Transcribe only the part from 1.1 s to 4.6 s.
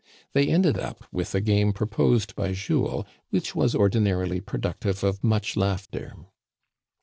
with a game proposed by Jules, which was ordinarily